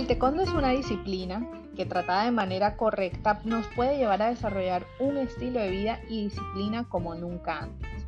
[0.00, 4.86] El taekwondo es una disciplina que tratada de manera correcta nos puede llevar a desarrollar
[4.98, 8.06] un estilo de vida y disciplina como nunca antes.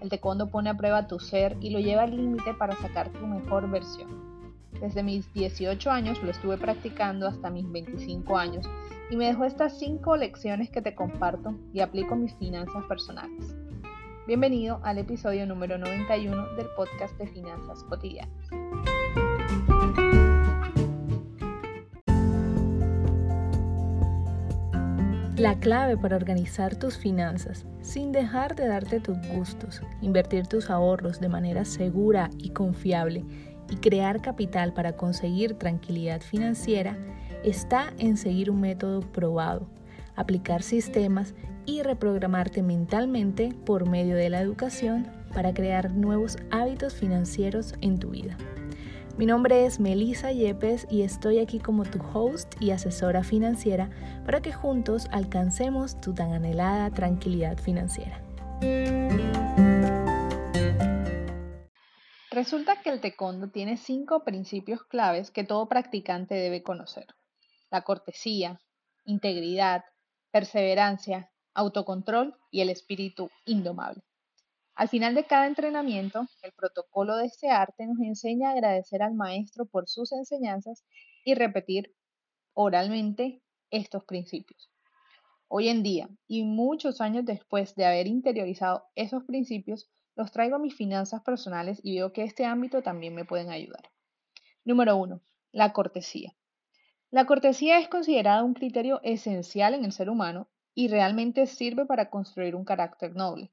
[0.00, 3.26] El taekwondo pone a prueba tu ser y lo lleva al límite para sacar tu
[3.26, 4.10] mejor versión.
[4.80, 8.70] Desde mis 18 años lo estuve practicando hasta mis 25 años
[9.10, 13.56] y me dejó estas 5 lecciones que te comparto y aplico mis finanzas personales.
[14.28, 18.63] Bienvenido al episodio número 91 del podcast de Finanzas Cotidianas.
[25.36, 31.18] La clave para organizar tus finanzas sin dejar de darte tus gustos, invertir tus ahorros
[31.18, 33.24] de manera segura y confiable
[33.68, 36.96] y crear capital para conseguir tranquilidad financiera
[37.42, 39.66] está en seguir un método probado,
[40.14, 41.34] aplicar sistemas
[41.66, 48.10] y reprogramarte mentalmente por medio de la educación para crear nuevos hábitos financieros en tu
[48.10, 48.36] vida.
[49.16, 53.88] Mi nombre es Melissa Yepes y estoy aquí como tu host y asesora financiera
[54.24, 58.20] para que juntos alcancemos tu tan anhelada tranquilidad financiera.
[62.32, 67.06] Resulta que el taekwondo tiene cinco principios claves que todo practicante debe conocer.
[67.70, 68.60] La cortesía,
[69.04, 69.84] integridad,
[70.32, 74.02] perseverancia, autocontrol y el espíritu indomable.
[74.76, 79.14] Al final de cada entrenamiento, el protocolo de este arte nos enseña a agradecer al
[79.14, 80.84] maestro por sus enseñanzas
[81.24, 81.94] y repetir
[82.54, 84.72] oralmente estos principios.
[85.46, 90.58] Hoy en día, y muchos años después de haber interiorizado esos principios, los traigo a
[90.60, 93.92] mis finanzas personales y veo que este ámbito también me pueden ayudar.
[94.64, 95.20] Número 1.
[95.52, 96.34] La cortesía.
[97.12, 102.10] La cortesía es considerada un criterio esencial en el ser humano y realmente sirve para
[102.10, 103.52] construir un carácter noble.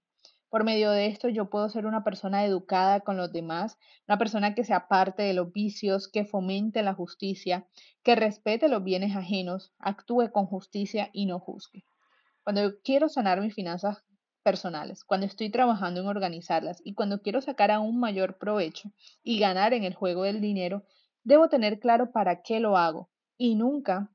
[0.51, 4.53] Por medio de esto yo puedo ser una persona educada con los demás, una persona
[4.53, 7.69] que se aparte de los vicios, que fomente la justicia,
[8.03, 11.85] que respete los bienes ajenos, actúe con justicia y no juzgue.
[12.43, 14.03] Cuando yo quiero sanar mis finanzas
[14.43, 18.91] personales, cuando estoy trabajando en organizarlas y cuando quiero sacar aún mayor provecho
[19.23, 20.83] y ganar en el juego del dinero,
[21.23, 24.11] debo tener claro para qué lo hago y nunca,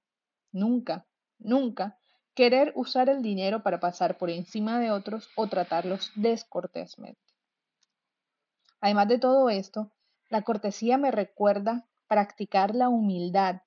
[0.52, 1.06] nunca,
[1.38, 1.98] nunca
[2.36, 7.18] querer usar el dinero para pasar por encima de otros o tratarlos descortésmente.
[8.80, 9.90] Además de todo esto,
[10.28, 13.62] la cortesía me recuerda practicar la humildad,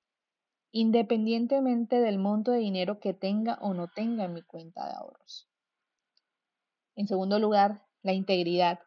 [0.72, 5.50] independientemente del monto de dinero que tenga o no tenga en mi cuenta de ahorros.
[6.96, 8.80] En segundo lugar, la integridad.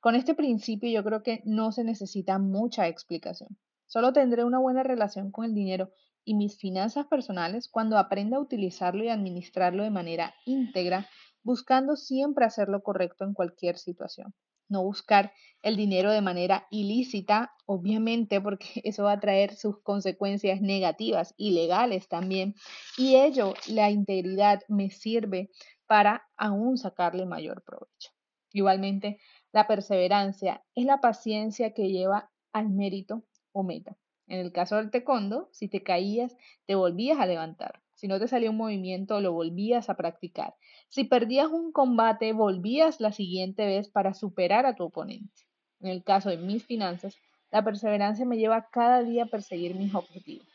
[0.00, 3.56] Con este principio yo creo que no se necesita mucha explicación.
[3.86, 5.92] Solo tendré una buena relación con el dinero
[6.28, 11.08] y mis finanzas personales cuando aprenda a utilizarlo y administrarlo de manera íntegra,
[11.42, 14.34] buscando siempre hacer lo correcto en cualquier situación.
[14.68, 20.60] No buscar el dinero de manera ilícita, obviamente, porque eso va a traer sus consecuencias
[20.60, 22.54] negativas y legales también.
[22.98, 25.48] Y ello, la integridad, me sirve
[25.86, 28.10] para aún sacarle mayor provecho.
[28.52, 29.18] Igualmente,
[29.50, 33.96] la perseverancia es la paciencia que lleva al mérito o meta.
[34.28, 37.80] En el caso del taekwondo, si te caías, te volvías a levantar.
[37.94, 40.54] Si no te salía un movimiento, lo volvías a practicar.
[40.88, 45.48] Si perdías un combate, volvías la siguiente vez para superar a tu oponente.
[45.80, 47.16] En el caso de mis finanzas,
[47.50, 50.46] la perseverancia me lleva cada día a perseguir mis objetivos.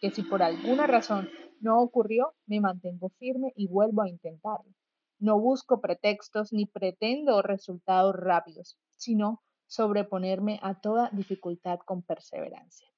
[0.00, 1.30] Que si por alguna razón
[1.60, 4.74] no ocurrió, me mantengo firme y vuelvo a intentarlo.
[5.20, 12.88] No busco pretextos ni pretendo resultados rápidos, sino sobreponerme a toda dificultad con perseverancia.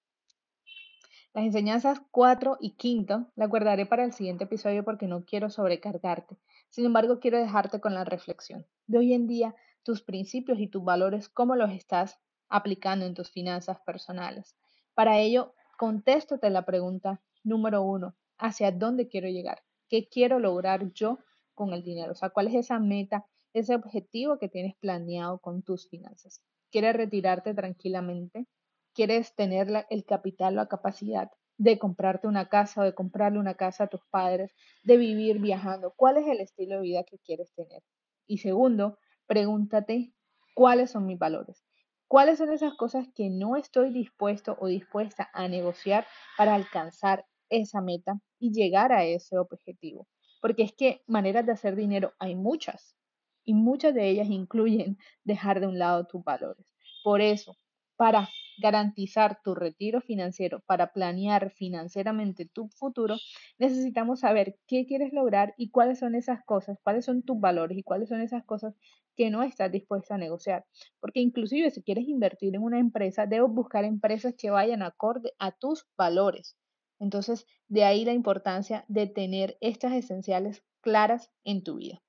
[1.34, 6.36] Las enseñanzas 4 y 5 las guardaré para el siguiente episodio porque no quiero sobrecargarte.
[6.68, 10.84] Sin embargo, quiero dejarte con la reflexión de hoy en día, tus principios y tus
[10.84, 12.18] valores, cómo los estás
[12.50, 14.56] aplicando en tus finanzas personales.
[14.92, 19.62] Para ello, contéstate la pregunta número uno, ¿hacia dónde quiero llegar?
[19.88, 21.18] ¿Qué quiero lograr yo
[21.54, 22.12] con el dinero?
[22.12, 26.42] O sea, ¿cuál es esa meta, ese objetivo que tienes planeado con tus finanzas?
[26.70, 28.46] ¿Quieres retirarte tranquilamente?
[28.94, 33.84] Quieres tener el capital, la capacidad de comprarte una casa o de comprarle una casa
[33.84, 34.52] a tus padres,
[34.82, 35.92] de vivir viajando.
[35.96, 37.82] ¿Cuál es el estilo de vida que quieres tener?
[38.26, 40.12] Y segundo, pregúntate
[40.54, 41.64] cuáles son mis valores.
[42.08, 46.06] ¿Cuáles son esas cosas que no estoy dispuesto o dispuesta a negociar
[46.36, 50.08] para alcanzar esa meta y llegar a ese objetivo?
[50.40, 52.96] Porque es que maneras de hacer dinero hay muchas
[53.44, 56.66] y muchas de ellas incluyen dejar de un lado tus valores.
[57.02, 57.56] Por eso,
[58.02, 63.16] para garantizar tu retiro financiero, para planear financieramente tu futuro,
[63.58, 67.84] necesitamos saber qué quieres lograr y cuáles son esas cosas, cuáles son tus valores y
[67.84, 68.74] cuáles son esas cosas
[69.16, 70.64] que no estás dispuesta a negociar.
[71.00, 75.52] Porque inclusive si quieres invertir en una empresa, debes buscar empresas que vayan acorde a
[75.52, 76.56] tus valores,
[76.98, 82.02] Entonces, de ahí la importancia de tener estas esenciales claras en tu vida.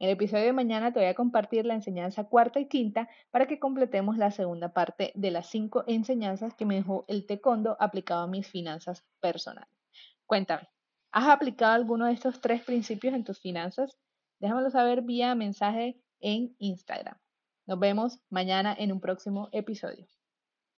[0.00, 3.46] En el episodio de mañana te voy a compartir la enseñanza cuarta y quinta para
[3.46, 8.22] que completemos la segunda parte de las cinco enseñanzas que me dejó el taekwondo aplicado
[8.22, 9.70] a mis finanzas personales.
[10.26, 10.68] Cuéntame,
[11.12, 13.96] ¿has aplicado alguno de estos tres principios en tus finanzas?
[14.40, 17.16] Déjamelo saber vía mensaje en Instagram.
[17.66, 20.06] Nos vemos mañana en un próximo episodio.